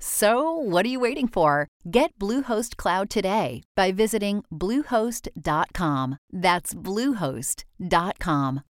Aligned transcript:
So, 0.00 0.52
what 0.52 0.86
are 0.86 0.88
you 0.88 1.00
waiting 1.00 1.28
for? 1.28 1.68
Get 1.90 2.16
Bluehost 2.18 2.76
Cloud 2.76 3.10
today 3.10 3.62
by 3.74 3.92
visiting 3.92 4.44
Bluehost.com. 4.52 6.18
That's 6.32 6.74
Bluehost.com. 6.74 8.62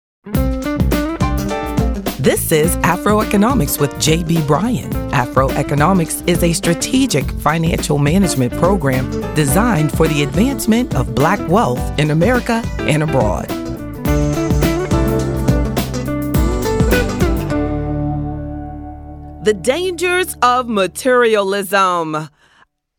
This 2.19 2.51
is 2.51 2.75
Afroeconomics 2.79 3.81
with 3.81 3.93
JB 3.95 4.47
Bryan. 4.49 4.91
Afroeconomics 5.11 6.29
is 6.29 6.43
a 6.43 6.53
strategic 6.53 7.31
financial 7.31 7.99
management 7.99 8.53
program 8.55 9.09
designed 9.35 9.93
for 9.93 10.09
the 10.09 10.25
advancement 10.25 10.97
of 10.97 11.15
Black 11.15 11.39
wealth 11.49 11.99
in 12.01 12.11
America 12.11 12.63
and 12.79 13.05
abroad. 13.05 13.49
The 19.47 19.55
dangers 19.55 20.37
of 20.43 20.69
materialism. 20.69 22.17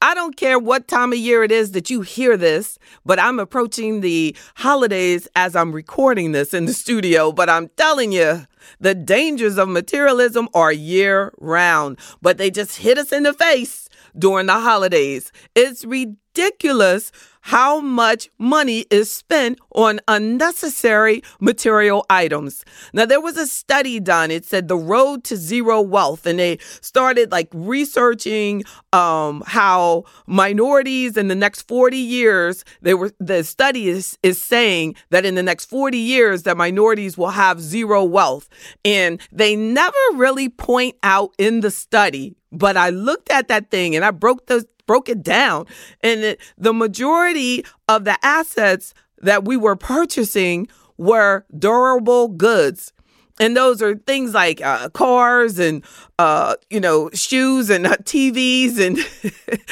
I 0.02 0.14
don't 0.14 0.38
care 0.38 0.58
what 0.58 0.88
time 0.88 1.12
of 1.12 1.20
year 1.20 1.44
it 1.44 1.52
is 1.52 1.73
that 1.73 1.90
you 1.90 2.03
hear 2.03 2.38
this, 2.38 2.80
but 3.06 3.20
I'm 3.20 3.38
approaching 3.38 4.00
the 4.00 4.34
holidays 4.56 5.28
as 5.36 5.58
I'm 5.58 5.73
recording 5.73 6.31
this 6.31 6.53
in 6.53 6.64
the 6.64 6.72
studio. 6.73 7.34
But 7.34 7.50
I'm 7.50 7.68
telling 7.75 8.14
you, 8.14 8.45
the 8.80 8.95
dangers 8.95 9.58
of 9.58 9.68
materialism 9.68 10.48
are 10.53 10.72
year 10.72 11.34
round, 11.38 12.00
but 12.22 12.38
they 12.38 12.50
just 12.50 12.78
hit 12.78 12.98
us 12.98 13.12
in 13.12 13.23
the 13.23 13.34
face 13.34 13.90
during 14.18 14.45
the 14.45 14.62
holidays. 14.62 15.34
It's 15.53 15.84
ridiculous 15.84 17.12
how 17.48 17.80
much 17.80 18.30
money 18.38 18.84
is 18.92 19.09
spent 19.09 19.58
on 19.73 20.02
unnecessary 20.09 21.22
material 21.40 22.06
items. 22.09 22.66
Now, 22.92 23.06
there 23.06 23.22
was 23.22 23.38
a 23.38 23.48
study 23.48 24.02
done. 24.02 24.31
It 24.31 24.44
said 24.44 24.67
the 24.67 24.76
road 24.76 25.23
to 25.26 25.38
zero 25.38 25.80
wealth, 25.80 26.25
and 26.25 26.40
they 26.40 26.58
started 26.81 27.31
like 27.31 27.48
researching 27.53 28.66
um, 28.92 29.44
how 29.48 30.03
minorities 30.25 31.16
in 31.16 31.30
the 31.30 31.36
next 31.36 31.62
40 31.70 31.95
years, 31.95 32.66
they 32.81 32.94
were 32.94 33.14
the 33.18 33.45
study 33.45 33.88
is, 33.88 34.18
is 34.23 34.42
saying 34.42 34.95
that 35.12 35.25
in 35.25 35.36
the 35.36 35.44
next 35.44 35.70
40 35.70 35.98
years 35.98 36.44
that 36.44 36.58
minorities 36.58 37.18
will 37.18 37.30
have 37.30 37.62
zero 37.62 38.03
wealth. 38.03 38.50
And 38.84 39.22
they 39.31 39.56
never 39.56 39.95
really 40.16 40.50
point 40.50 40.98
out 41.02 41.34
in 41.38 41.62
the 41.62 41.72
study 41.72 42.36
but 42.52 42.78
I 42.78 42.90
looked 42.92 43.30
at 43.30 43.50
that 43.50 43.70
thing 43.70 43.95
and 43.95 44.06
I 44.06 44.12
broke 44.12 44.45
the 44.48 44.66
broke 44.88 45.09
it 45.09 45.21
down. 45.21 45.67
And 46.02 46.21
it, 46.21 46.41
the 46.57 46.73
majority 46.73 47.63
of 47.88 48.05
the 48.05 48.17
assets 48.25 48.94
that 49.21 49.45
we 49.45 49.57
were 49.57 49.75
purchasing 49.75 50.67
were 50.97 51.45
durable 51.57 52.29
goods. 52.29 52.94
And 53.40 53.56
those 53.56 53.81
are 53.81 53.96
things 53.96 54.34
like 54.34 54.62
uh, 54.62 54.90
cars 54.90 55.59
and, 55.59 55.84
uh, 56.18 56.56
you 56.70 56.80
know, 56.80 57.09
shoes 57.14 57.70
and 57.70 57.86
uh, 57.86 57.98
TVs 57.98 58.80
and 58.80 58.98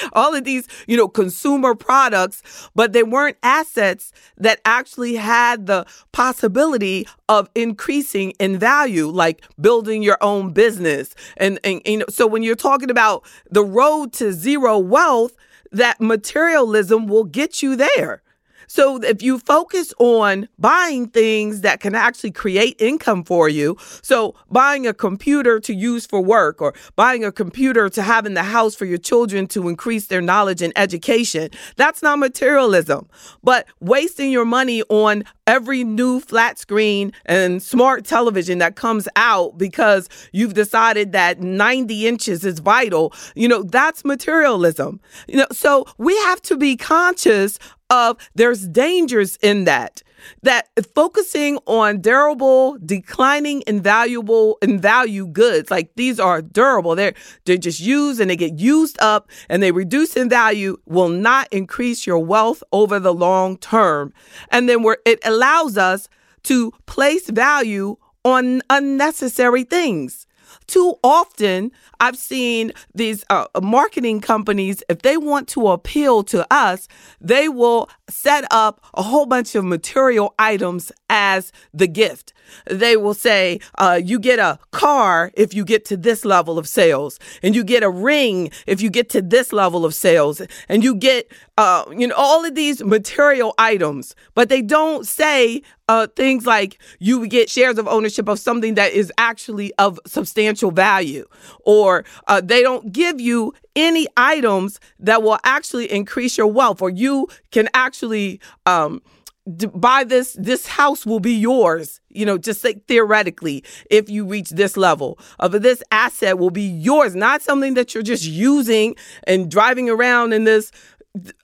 all 0.14 0.36
of 0.36 0.44
these, 0.44 0.68
you 0.88 0.96
know, 0.96 1.08
consumer 1.08 1.74
products, 1.74 2.70
but 2.76 2.94
they 2.94 3.04
weren't 3.04 3.38
assets 3.42 4.12
that 4.38 4.62
actually 4.66 5.16
had 5.16 5.66
the 5.66 5.86
possibility 6.12 7.08
of 7.28 7.50
increasing 7.56 8.32
in 8.40 8.60
value, 8.60 9.08
like 9.08 9.44
building 9.60 10.04
your 10.04 10.18
own 10.22 10.54
business. 10.54 11.16
And, 11.38 11.60
and, 11.64 11.82
you 11.86 11.98
know, 11.98 12.06
so 12.10 12.28
when 12.28 12.44
you're 12.44 12.56
talking 12.56 12.92
about 12.92 13.26
the 13.50 13.64
road 13.64 14.14
to 14.14 14.32
zero 14.32 14.78
wealth, 14.78 15.34
that 15.72 16.00
materialism 16.00 17.08
will 17.08 17.24
get 17.24 17.64
you 17.64 17.76
there. 17.76 18.22
So 18.68 18.98
if 18.98 19.22
you 19.22 19.40
focus 19.40 19.94
on 20.00 20.48
buying 20.58 21.08
things 21.08 21.62
that 21.62 21.80
can 21.80 21.96
actually 21.96 22.32
create 22.32 22.76
income 22.80 23.24
for 23.24 23.50
you, 23.50 23.78
so 24.02 24.36
buying 24.50 24.88
a 24.88 24.94
computer 24.94 25.60
to 25.60 25.74
use 25.74 26.06
for 26.06 26.22
work 26.22 26.62
or 26.62 26.74
buying 26.96 27.24
a 27.24 27.32
computer 27.32 27.90
to 27.90 28.02
have 28.02 28.26
in 28.26 28.34
the 28.34 28.44
house 28.44 28.76
for 28.76 28.86
your 28.86 28.98
children 28.98 29.48
to 29.48 29.68
increase 29.70 30.08
their 30.08 30.22
knowledge 30.22 30.62
and 30.62 30.74
education, 30.76 31.50
that's 31.76 32.02
not 32.02 32.20
materialism. 32.20 33.08
But 33.44 33.68
wasting 33.80 34.32
your 34.32 34.46
money 34.46 34.82
on 34.90 35.24
every 35.48 35.84
new 35.84 36.20
flat 36.20 36.58
screen 36.58 37.14
and 37.26 37.62
smart 37.62 38.06
television 38.06 38.58
that 38.60 38.76
comes 38.76 39.08
out 39.16 39.58
because 39.58 40.10
you've 40.32 40.54
decided 40.54 41.12
that 41.12 41.40
90 41.40 42.08
inches 42.08 42.44
is 42.44 42.60
vital, 42.60 43.14
you 43.36 43.48
know, 43.48 43.64
that's 43.64 44.04
materialism. 44.04 45.00
You 45.28 45.38
know, 45.38 45.48
so 45.52 45.86
we 45.98 46.16
have 46.22 46.42
to 46.44 46.58
be 46.58 46.76
conscious 46.76 47.60
of 47.90 48.18
there's 48.36 48.68
dangers 48.68 49.38
in 49.42 49.66
that 49.66 50.02
that 50.42 50.70
focusing 50.94 51.58
on 51.68 52.02
durable 52.02 52.78
declining 52.84 53.64
invaluable 53.68 54.58
in 54.62 54.80
value 54.80 55.28
goods 55.28 55.70
like 55.70 55.92
these 55.96 56.20
are 56.20 56.42
durable. 56.42 56.96
They're 56.96 57.14
they're 57.46 57.58
just 57.58 57.80
used 57.80 58.20
and 58.20 58.30
they 58.30 58.36
get 58.36 58.60
used 58.60 58.98
up 59.02 59.30
and 59.50 59.62
they 59.62 59.72
reduce 59.72 60.16
in 60.16 60.30
value 60.30 60.78
will 60.86 61.10
not 61.10 61.48
increase 61.52 62.08
your 62.08 62.20
wealth 62.20 62.64
over 62.72 63.00
the 63.00 63.14
long 63.14 63.58
term. 63.58 64.14
And 64.50 64.68
then 64.68 64.84
where 64.84 64.98
it 65.06 65.20
allows 65.24 65.78
us 65.78 66.10
to 66.44 66.72
place 66.86 67.30
value 67.30 67.98
on 68.24 68.62
unnecessary 68.70 69.64
things 69.64 70.25
too 70.68 70.96
often, 71.04 71.72
I've 72.00 72.18
seen 72.18 72.72
these 72.94 73.24
uh, 73.30 73.46
marketing 73.62 74.22
companies, 74.22 74.84
if 74.90 75.02
they 75.02 75.18
want 75.18 75.48
to 75.50 75.68
appeal 75.68 76.24
to 76.26 76.46
us, 76.52 76.88
they 77.22 77.48
will 77.50 77.90
set 78.10 78.46
up 78.52 78.84
a 78.94 79.04
whole 79.04 79.26
bunch 79.26 79.56
of 79.56 79.66
material 79.66 80.34
items 80.40 80.92
as 81.10 81.52
the 81.74 81.88
gift. 81.88 82.34
They 82.70 82.98
will 82.98 83.14
say, 83.14 83.60
uh, 83.78 84.00
you 84.04 84.20
get 84.20 84.40
a 84.40 84.60
car 84.72 85.32
if 85.36 85.54
you 85.54 85.66
get 85.66 85.86
to 85.86 85.98
this 85.98 86.26
level 86.26 86.58
of 86.58 86.68
sales, 86.68 87.20
and 87.44 87.56
you 87.56 87.64
get 87.64 87.84
a 87.84 87.90
ring 87.90 88.52
if 88.68 88.82
you 88.82 88.90
get 88.90 89.10
to 89.10 89.22
this 89.22 89.54
level 89.54 89.86
of 89.86 89.94
sales, 89.94 90.42
and 90.70 90.84
you 90.84 90.96
get, 90.96 91.32
uh, 91.58 91.86
you 91.96 92.08
know, 92.08 92.16
all 92.16 92.44
of 92.46 92.56
these 92.56 92.84
material 92.84 93.54
items, 93.58 94.16
but 94.34 94.50
they 94.50 94.62
don't 94.62 95.06
say 95.08 95.62
uh, 95.88 96.08
things 96.16 96.46
like 96.46 96.80
you 97.00 97.28
get 97.28 97.50
shares 97.50 97.78
of 97.78 97.88
ownership 97.88 98.28
of 98.28 98.40
something 98.40 98.74
that 98.76 98.92
is 98.92 99.12
actually 99.18 99.74
of 99.76 100.00
substantial 100.06 100.72
value, 100.72 101.26
or 101.64 102.04
uh, 102.28 102.42
they 102.42 102.62
don't 102.62 102.92
give 102.92 103.20
you 103.20 103.54
any 103.76 104.08
items 104.18 104.80
that 105.00 105.22
will 105.22 105.38
actually 105.44 105.92
increase 105.92 106.38
your 106.38 106.48
wealth, 106.48 106.82
or 106.82 106.90
you 106.90 107.28
can 107.52 107.70
actually 107.74 108.40
um, 108.66 109.02
buy 109.46 110.04
this 110.04 110.34
this 110.40 110.66
house 110.66 111.06
will 111.06 111.20
be 111.20 111.34
yours 111.34 112.02
you 112.10 112.26
know 112.26 112.38
just 112.38 112.64
like 112.64 112.86
theoretically 112.88 113.64
if 113.92 114.10
you 114.10 114.26
reach 114.26 114.50
this 114.50 114.76
level 114.76 115.20
of 115.40 115.54
uh, 115.54 115.60
this 115.60 115.84
asset 115.92 116.40
will 116.40 116.50
be 116.50 116.64
yours 116.64 117.16
not 117.16 117.42
something 117.42 117.76
that 117.76 117.94
you're 117.94 118.04
just 118.04 118.26
using 118.26 118.96
and 119.26 119.52
driving 119.52 119.90
around 119.90 120.34
in 120.34 120.46
this 120.46 120.72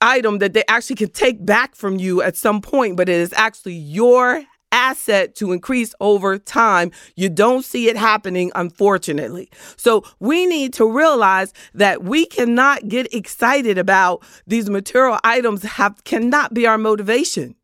item 0.01 0.39
that 0.39 0.53
they 0.53 0.63
actually 0.67 0.95
can 0.95 1.09
take 1.09 1.45
back 1.45 1.75
from 1.75 1.97
you 1.97 2.23
at 2.23 2.35
some 2.35 2.59
point 2.59 2.97
but 2.97 3.07
it 3.07 3.15
is 3.15 3.33
actually 3.33 3.75
your 3.75 4.43
asset 4.71 5.35
to 5.35 5.51
increase 5.51 5.93
over 5.99 6.37
time. 6.37 6.91
You 7.15 7.29
don't 7.29 7.63
see 7.63 7.89
it 7.89 7.97
happening, 7.97 8.51
unfortunately. 8.55 9.49
So 9.75 10.03
we 10.19 10.45
need 10.45 10.73
to 10.75 10.89
realize 10.89 11.53
that 11.73 12.03
we 12.03 12.25
cannot 12.25 12.87
get 12.87 13.13
excited 13.13 13.77
about 13.77 14.23
these 14.47 14.69
material 14.69 15.19
items 15.23 15.63
have 15.63 16.03
cannot 16.03 16.53
be 16.53 16.65
our 16.65 16.77
motivation. 16.77 17.55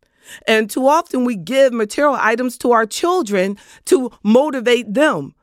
And 0.47 0.69
too 0.69 0.87
often 0.87 1.25
we 1.25 1.35
give 1.35 1.73
material 1.73 2.17
items 2.19 2.57
to 2.59 2.71
our 2.71 2.85
children 2.85 3.57
to 3.85 4.11
motivate 4.23 4.93
them. 4.93 5.33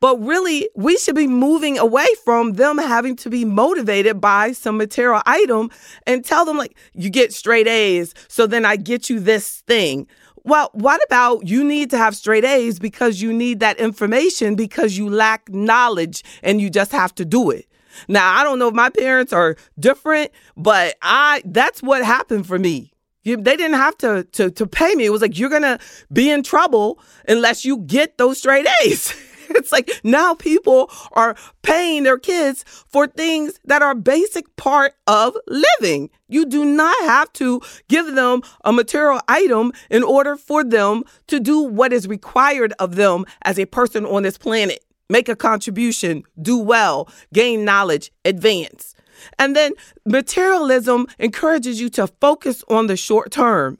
But 0.00 0.18
really, 0.18 0.68
we 0.74 0.96
should 0.96 1.14
be 1.14 1.26
moving 1.26 1.78
away 1.78 2.06
from 2.24 2.54
them 2.54 2.78
having 2.78 3.16
to 3.16 3.28
be 3.28 3.44
motivated 3.44 4.20
by 4.20 4.52
some 4.52 4.78
material 4.78 5.20
item 5.26 5.70
and 6.06 6.24
tell 6.24 6.46
them, 6.46 6.56
like, 6.56 6.74
you 6.94 7.10
get 7.10 7.34
straight 7.34 7.68
A's, 7.68 8.14
so 8.26 8.46
then 8.46 8.64
I 8.64 8.76
get 8.76 9.10
you 9.10 9.20
this 9.20 9.60
thing. 9.66 10.06
Well, 10.42 10.70
what 10.72 11.02
about 11.04 11.46
you 11.46 11.62
need 11.62 11.90
to 11.90 11.98
have 11.98 12.16
straight 12.16 12.46
A's 12.46 12.78
because 12.78 13.20
you 13.20 13.30
need 13.30 13.60
that 13.60 13.78
information 13.78 14.54
because 14.54 14.96
you 14.96 15.10
lack 15.10 15.50
knowledge 15.50 16.24
and 16.42 16.62
you 16.62 16.70
just 16.70 16.92
have 16.92 17.14
to 17.16 17.26
do 17.26 17.50
it. 17.50 17.66
Now, 18.08 18.34
I 18.38 18.42
don't 18.42 18.58
know 18.58 18.68
if 18.68 18.74
my 18.74 18.88
parents 18.88 19.34
are 19.34 19.56
different, 19.78 20.30
but 20.56 20.96
I 21.02 21.42
that's 21.44 21.82
what 21.82 22.04
happened 22.04 22.46
for 22.46 22.58
me. 22.58 22.89
You, 23.22 23.36
they 23.36 23.56
didn't 23.56 23.76
have 23.76 23.98
to, 23.98 24.24
to 24.32 24.50
to 24.50 24.66
pay 24.66 24.94
me. 24.94 25.04
It 25.04 25.10
was 25.10 25.22
like 25.22 25.38
you're 25.38 25.50
gonna 25.50 25.78
be 26.12 26.30
in 26.30 26.42
trouble 26.42 26.98
unless 27.28 27.64
you 27.64 27.78
get 27.78 28.18
those 28.18 28.38
straight 28.38 28.66
A's. 28.82 29.14
it's 29.50 29.72
like 29.72 29.90
now 30.04 30.34
people 30.34 30.90
are 31.12 31.36
paying 31.62 32.04
their 32.04 32.18
kids 32.18 32.64
for 32.88 33.06
things 33.06 33.58
that 33.64 33.82
are 33.82 33.94
basic 33.94 34.54
part 34.56 34.94
of 35.06 35.36
living. 35.46 36.08
You 36.28 36.46
do 36.46 36.64
not 36.64 36.96
have 37.02 37.32
to 37.34 37.60
give 37.88 38.14
them 38.14 38.42
a 38.64 38.72
material 38.72 39.20
item 39.28 39.72
in 39.90 40.02
order 40.02 40.36
for 40.36 40.64
them 40.64 41.04
to 41.26 41.40
do 41.40 41.60
what 41.60 41.92
is 41.92 42.06
required 42.08 42.72
of 42.78 42.96
them 42.96 43.24
as 43.42 43.58
a 43.58 43.66
person 43.66 44.06
on 44.06 44.22
this 44.22 44.38
planet. 44.38 44.84
Make 45.08 45.28
a 45.28 45.34
contribution, 45.34 46.22
do 46.40 46.56
well, 46.56 47.08
gain 47.34 47.64
knowledge, 47.64 48.12
advance. 48.24 48.94
And 49.38 49.54
then 49.54 49.72
materialism 50.04 51.06
encourages 51.18 51.80
you 51.80 51.88
to 51.90 52.06
focus 52.06 52.64
on 52.68 52.86
the 52.86 52.96
short 52.96 53.30
term. 53.30 53.78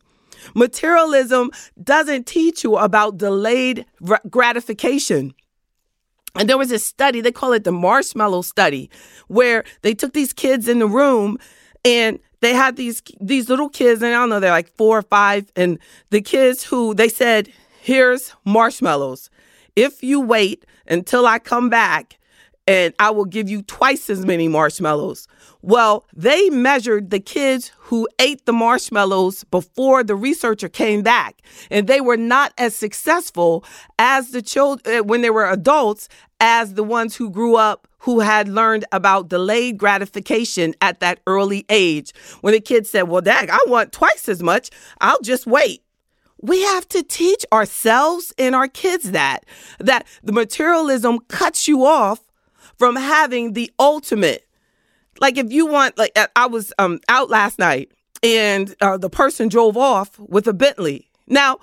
Materialism 0.55 1.51
doesn't 1.83 2.27
teach 2.27 2.65
you 2.65 2.77
about 2.77 3.19
delayed 3.19 3.85
gratification. 4.31 5.35
And 6.35 6.49
there 6.49 6.59
was 6.59 6.71
a 6.71 6.79
study, 6.79 7.21
they 7.21 7.33
call 7.33 7.53
it 7.53 7.65
the 7.65 7.73
marshmallow 7.73 8.43
study, 8.43 8.89
where 9.29 9.65
they 9.83 9.95
took 9.95 10.13
these 10.13 10.33
kids 10.33 10.69
in 10.69 10.79
the 10.79 10.87
room 10.87 11.39
and 11.85 12.19
they 12.41 12.55
had 12.55 12.77
these 12.77 13.03
these 13.21 13.49
little 13.49 13.69
kids, 13.69 14.03
and 14.03 14.15
I 14.15 14.19
don't 14.19 14.31
know, 14.31 14.41
they're 14.41 14.51
like 14.51 14.75
four 14.77 14.99
or 14.99 15.03
five, 15.03 15.51
and 15.57 15.79
the 16.11 16.21
kids 16.21 16.65
who 16.65 16.95
they 16.95 17.09
said, 17.09 17.53
Here's 17.83 18.35
marshmallows. 18.45 19.31
If 19.77 20.03
you 20.03 20.21
wait 20.21 20.67
until 20.87 21.27
I 21.27 21.39
come 21.39 21.69
back 21.69 22.19
and 22.71 22.95
I 23.01 23.11
will 23.11 23.25
give 23.25 23.51
you 23.51 23.63
twice 23.63 24.09
as 24.09 24.25
many 24.25 24.47
marshmallows. 24.47 25.27
Well, 25.61 26.07
they 26.15 26.51
measured 26.51 27.11
the 27.11 27.19
kids 27.19 27.73
who 27.77 28.09
ate 28.21 28.47
the 28.47 28.53
marshmallows 28.53 29.43
before 29.43 30.05
the 30.05 30.15
researcher 30.15 30.69
came 30.69 31.03
back, 31.03 31.43
and 31.69 31.89
they 31.89 32.01
were 32.01 32.17
not 32.17 32.53
as 32.59 32.77
successful 32.77 33.65
as 33.99 34.31
the 34.31 34.41
children 34.41 35.01
uh, 35.01 35.03
when 35.03 35.21
they 35.21 35.31
were 35.31 35.51
adults 35.51 36.09
as 36.39 36.75
the 36.75 36.85
ones 36.85 37.17
who 37.17 37.29
grew 37.29 37.57
up 37.57 37.89
who 38.05 38.21
had 38.21 38.49
learned 38.49 38.85
about 38.93 39.29
delayed 39.29 39.77
gratification 39.77 40.73
at 40.81 41.01
that 41.01 41.19
early 41.27 41.67
age. 41.69 42.15
When 42.41 42.55
the 42.55 42.61
kid 42.61 42.87
said, 42.87 43.09
Well, 43.09 43.21
Dad, 43.21 43.51
I 43.51 43.59
want 43.67 43.93
twice 43.93 44.29
as 44.29 44.45
much, 44.45 44.71
I'll 45.01 45.21
just 45.23 45.45
wait. 45.45 45.83
We 46.41 46.63
have 46.63 46.89
to 46.91 47.03
teach 47.03 47.45
ourselves 47.53 48.33
and 48.39 48.55
our 48.55 48.69
kids 48.69 49.11
that, 49.11 49.45
that 49.81 50.07
the 50.23 50.33
materialism 50.33 51.19
cuts 51.29 51.67
you 51.67 51.85
off 51.85 52.30
from 52.81 52.97
having 52.97 53.53
the 53.53 53.71
ultimate. 53.79 54.49
Like 55.21 55.37
if 55.37 55.53
you 55.53 55.67
want, 55.67 55.99
like 55.99 56.19
I 56.35 56.47
was 56.47 56.73
um, 56.79 56.99
out 57.09 57.29
last 57.29 57.59
night 57.59 57.93
and 58.23 58.75
uh, 58.81 58.97
the 58.97 59.11
person 59.11 59.49
drove 59.49 59.77
off 59.77 60.19
with 60.19 60.49
a 60.49 60.55
Bentley. 60.55 61.11
Now, 61.27 61.59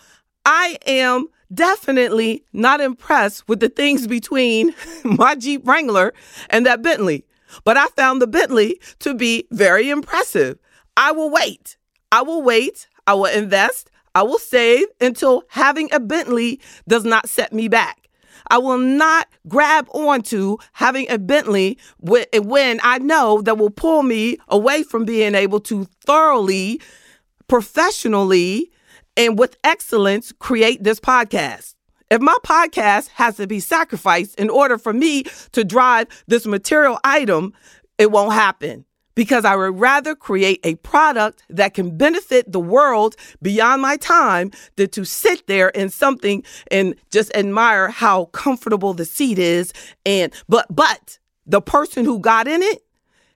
I 0.46 0.78
am 0.86 1.26
definitely 1.52 2.44
not 2.54 2.82
impressed 2.82 3.48
with 3.48 3.62
the 3.62 3.68
things 3.68 4.06
between 4.06 4.76
my 5.04 5.34
Jeep 5.34 5.68
Wrangler 5.68 6.14
and 6.52 6.68
that 6.68 6.84
Bentley, 6.84 7.26
but 7.64 7.78
I 7.78 7.88
found 7.88 8.22
the 8.22 8.28
Bentley 8.28 8.80
to 9.00 9.16
be 9.16 9.48
very 9.50 9.90
impressive. 9.90 10.60
I 10.96 11.14
will 11.14 11.32
wait. 11.32 11.78
I 12.12 12.22
will 12.22 12.44
wait. 12.44 12.88
I 13.08 13.16
will 13.16 13.26
invest. 13.26 13.90
I 14.14 14.22
will 14.22 14.38
save 14.38 14.86
until 15.02 15.44
having 15.50 15.92
a 15.92 16.00
Bentley 16.00 16.60
does 16.88 17.06
not 17.06 17.28
set 17.28 17.54
me 17.54 17.68
back. 17.68 18.07
I 18.50 18.58
will 18.58 18.78
not 18.78 19.28
grab 19.48 19.88
onto 19.92 20.58
having 20.74 21.10
a 21.10 21.18
Bentley 21.18 21.78
when 22.00 22.80
I 22.84 23.00
know 23.00 23.42
that 23.42 23.58
will 23.58 23.70
pull 23.70 24.04
me 24.04 24.38
away 24.48 24.84
from 24.84 25.06
being 25.06 25.36
able 25.36 25.60
to 25.62 25.86
thoroughly, 26.06 26.82
professionally, 27.48 28.72
and 29.16 29.38
with 29.38 29.58
excellence 29.64 30.32
create 30.32 30.84
this 30.84 31.00
podcast. 31.00 31.76
If 32.10 32.22
my 32.22 32.38
podcast 32.44 33.10
has 33.10 33.38
to 33.38 33.48
be 33.48 33.60
sacrificed 33.60 34.40
in 34.40 34.50
order 34.50 34.78
for 34.78 34.94
me 34.94 35.24
to 35.52 35.64
drive 35.64 36.08
this 36.28 36.46
material 36.46 37.00
item, 37.04 37.54
it 37.98 38.12
won't 38.12 38.34
happen 38.34 38.86
because 39.18 39.46
I 39.46 39.56
would 39.56 39.80
rather 39.80 40.14
create 40.14 40.60
a 40.64 40.76
product 40.76 41.42
that 41.50 41.74
can 41.74 41.98
benefit 41.98 42.52
the 42.52 42.60
world 42.60 43.16
beyond 43.42 43.82
my 43.82 43.98
time 43.98 44.52
than 44.76 44.90
to 44.90 45.06
sit 45.06 45.48
there 45.48 45.70
in 45.70 45.90
something 45.90 46.44
and 46.70 46.94
just 47.12 47.36
admire 47.36 47.90
how 47.90 48.26
comfortable 48.26 48.94
the 48.94 49.06
seat 49.06 49.40
is. 49.40 49.74
And, 50.06 50.32
but, 50.48 50.68
but 50.70 51.18
the 51.48 51.62
person 51.62 52.06
who 52.06 52.20
got 52.20 52.48
in 52.48 52.62
it 52.62 52.84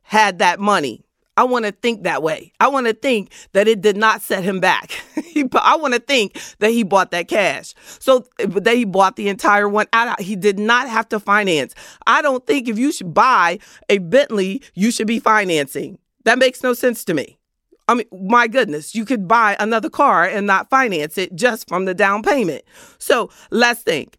had 0.04 0.38
that 0.38 0.60
money. 0.60 1.04
I 1.38 1.44
want 1.46 1.66
to 1.66 1.72
think 1.72 2.04
that 2.04 2.22
way. 2.22 2.52
I 2.60 2.68
want 2.68 2.88
to 2.88 2.94
think 2.94 3.32
that 3.54 3.68
it 3.68 3.82
did 3.82 3.96
not 3.96 4.22
set 4.22 4.44
him 4.44 4.60
back. 4.60 5.02
I 5.54 5.76
want 5.78 5.94
to 5.94 6.00
think 6.00 6.40
that 6.60 6.72
he 6.72 6.84
bought 6.84 7.12
that 7.12 7.28
cash. 7.28 7.74
So 8.00 8.26
that 8.38 8.76
he 8.76 8.86
bought 8.86 9.16
the 9.16 9.30
entire 9.30 9.70
one 9.70 9.88
out. 9.94 10.20
He 10.20 10.36
did 10.36 10.60
not 10.60 10.90
have 10.90 11.08
to 11.10 11.20
finance. 11.20 11.74
I 12.06 12.22
don't 12.22 12.46
think 12.46 12.68
if 12.68 12.78
you 12.78 12.92
should 12.92 13.14
buy 13.14 13.60
a 13.90 14.00
Bentley, 14.00 14.62
you 14.74 14.92
should 14.92 15.08
be 15.08 15.20
financing. 15.20 16.00
That 16.26 16.38
makes 16.38 16.64
no 16.64 16.74
sense 16.74 17.06
to 17.06 17.14
me. 17.14 17.40
I 17.88 17.96
mean, 17.96 18.08
my 18.12 18.48
goodness, 18.48 18.94
you 18.94 19.06
could 19.06 19.28
buy 19.28 19.58
another 19.60 19.90
car 19.90 20.26
and 20.26 20.46
not 20.46 20.70
finance 20.70 21.18
it 21.18 21.36
just 21.36 21.68
from 21.68 21.86
the 21.86 21.94
down 21.94 22.24
payment. 22.24 22.64
So 23.00 23.30
let's 23.50 23.82
think. 23.82 24.18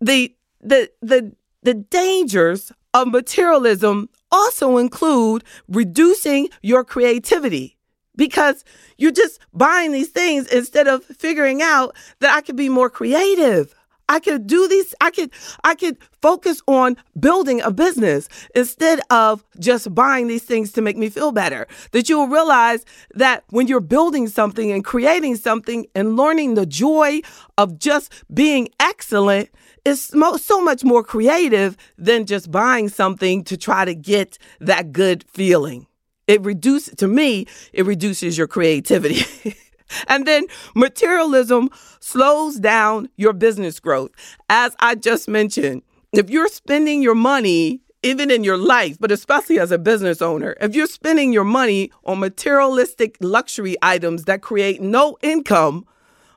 The 0.00 0.34
the 0.60 0.90
the 1.02 1.32
the 1.62 1.74
dangers 1.74 2.72
of 2.94 3.08
materialism 3.08 4.08
also 4.30 4.78
include 4.78 5.44
reducing 5.68 6.48
your 6.62 6.84
creativity 6.84 7.78
because 8.16 8.64
you're 8.98 9.12
just 9.12 9.40
buying 9.52 9.92
these 9.92 10.10
things 10.10 10.46
instead 10.48 10.88
of 10.88 11.04
figuring 11.04 11.62
out 11.62 11.94
that 12.20 12.34
I 12.34 12.40
could 12.40 12.56
be 12.56 12.68
more 12.68 12.90
creative. 12.90 13.74
I 14.08 14.20
could 14.20 14.46
do 14.46 14.66
these, 14.68 14.94
I 15.00 15.10
could, 15.10 15.30
I 15.64 15.74
could 15.74 15.98
focus 16.22 16.62
on 16.66 16.96
building 17.18 17.60
a 17.60 17.70
business 17.70 18.28
instead 18.54 19.00
of 19.10 19.44
just 19.58 19.94
buying 19.94 20.28
these 20.28 20.44
things 20.44 20.72
to 20.72 20.82
make 20.82 20.96
me 20.96 21.08
feel 21.10 21.32
better. 21.32 21.66
That 21.92 22.08
you 22.08 22.18
will 22.18 22.28
realize 22.28 22.84
that 23.14 23.44
when 23.50 23.66
you're 23.66 23.80
building 23.80 24.28
something 24.28 24.72
and 24.72 24.84
creating 24.84 25.36
something 25.36 25.86
and 25.94 26.16
learning 26.16 26.54
the 26.54 26.66
joy 26.66 27.20
of 27.56 27.78
just 27.78 28.12
being 28.32 28.68
excellent, 28.80 29.50
is 29.84 30.12
so 30.38 30.60
much 30.60 30.84
more 30.84 31.02
creative 31.02 31.76
than 31.96 32.26
just 32.26 32.50
buying 32.50 32.88
something 32.88 33.42
to 33.44 33.56
try 33.56 33.84
to 33.84 33.94
get 33.94 34.38
that 34.60 34.92
good 34.92 35.24
feeling. 35.24 35.86
It 36.26 36.42
reduces, 36.42 36.94
to 36.96 37.08
me, 37.08 37.46
it 37.72 37.86
reduces 37.86 38.36
your 38.36 38.46
creativity. 38.46 39.24
and 40.08 40.26
then 40.26 40.46
materialism 40.74 41.70
slows 42.00 42.56
down 42.56 43.08
your 43.16 43.32
business 43.32 43.80
growth. 43.80 44.10
As 44.48 44.76
I 44.80 44.94
just 44.94 45.28
mentioned, 45.28 45.82
if 46.12 46.30
you're 46.30 46.48
spending 46.48 47.02
your 47.02 47.14
money 47.14 47.80
even 48.02 48.30
in 48.30 48.44
your 48.44 48.56
life, 48.56 48.96
but 49.00 49.10
especially 49.10 49.58
as 49.58 49.72
a 49.72 49.78
business 49.78 50.22
owner, 50.22 50.56
if 50.60 50.74
you're 50.74 50.86
spending 50.86 51.32
your 51.32 51.44
money 51.44 51.90
on 52.04 52.20
materialistic 52.20 53.16
luxury 53.20 53.76
items 53.82 54.24
that 54.24 54.40
create 54.40 54.80
no 54.80 55.16
income, 55.22 55.84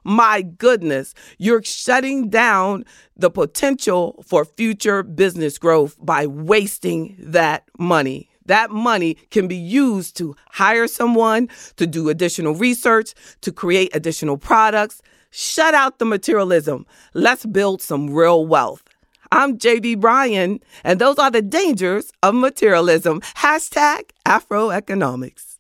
my 0.04 0.42
goodness, 0.42 1.14
you're 1.38 1.64
shutting 1.64 2.30
down 2.30 2.86
the 3.16 3.30
potential 3.30 4.24
for 4.28 4.46
future 4.46 5.04
business 5.04 5.60
growth 5.60 5.96
by 6.04 6.26
wasting 6.26 7.16
that 7.20 7.66
money. 7.78 8.31
That 8.46 8.72
money 8.72 9.16
can 9.30 9.48
be 9.48 9.56
used 9.56 10.18
to 10.18 10.36
hire 10.50 10.88
someone, 10.88 11.50
to 11.78 11.86
do 11.86 12.10
additional 12.10 12.56
research, 12.56 13.14
to 13.42 13.52
create 13.52 13.96
additional 13.96 14.38
products. 14.38 15.02
Shut 15.30 15.74
out 15.74 16.00
the 16.00 16.06
materialism. 16.06 16.86
Let's 17.14 17.46
build 17.46 17.82
some 17.82 18.10
real 18.10 18.46
wealth. 18.46 18.84
I'm 19.32 19.58
JB 19.58 20.02
Bryan, 20.02 20.60
and 20.84 21.00
those 21.00 21.18
are 21.18 21.32
the 21.32 21.42
dangers 21.42 22.12
of 22.22 22.36
materialism. 22.36 23.22
Hashtag 23.38 24.10
Afroeconomics. 24.26 25.58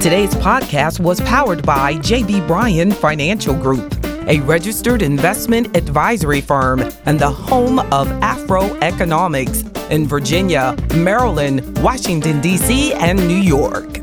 Today's 0.00 0.34
podcast 0.36 1.00
was 1.00 1.20
powered 1.22 1.66
by 1.66 1.94
JB 1.94 2.46
Bryan 2.46 2.92
Financial 2.92 3.54
Group, 3.54 3.94
a 4.28 4.40
registered 4.40 5.02
investment 5.02 5.76
advisory 5.76 6.40
firm 6.40 6.80
and 7.04 7.18
the 7.18 7.30
home 7.30 7.80
of 7.80 8.10
Afro 8.22 8.74
Economics 8.76 9.64
in 9.90 10.06
Virginia, 10.06 10.76
Maryland, 10.94 11.78
Washington, 11.82 12.40
D.C., 12.40 12.92
and 12.94 13.18
New 13.28 13.36
York. 13.36 14.00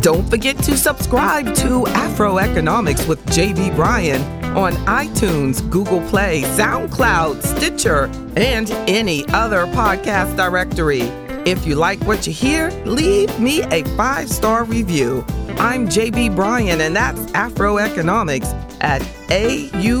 Don't 0.00 0.28
forget 0.30 0.56
to 0.64 0.76
subscribe 0.76 1.54
to 1.56 1.86
Afro 1.88 2.38
Economics 2.38 3.06
with 3.06 3.24
JB 3.26 3.76
Bryan 3.76 4.22
on 4.56 4.72
iTunes, 4.86 5.68
Google 5.70 6.00
Play, 6.08 6.42
SoundCloud, 6.42 7.42
Stitcher, 7.42 8.06
and 8.36 8.70
any 8.88 9.28
other 9.28 9.66
podcast 9.66 10.36
directory. 10.36 11.02
If 11.46 11.66
you 11.66 11.74
like 11.74 12.02
what 12.04 12.26
you 12.26 12.32
hear, 12.32 12.70
leave 12.84 13.38
me 13.38 13.62
a 13.64 13.84
five 13.96 14.28
star 14.28 14.64
review. 14.64 15.24
I'm 15.58 15.86
JB 15.88 16.34
Bryan, 16.34 16.80
and 16.80 16.96
that's 16.96 17.20
Afroeconomics 17.32 18.54
at 18.80 19.02
AURN.com. 19.30 20.00